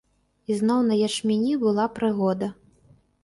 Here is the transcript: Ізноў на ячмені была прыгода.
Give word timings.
Ізноў 0.53 0.79
на 0.85 0.95
ячмені 1.07 1.53
была 1.65 1.85
прыгода. 1.99 2.47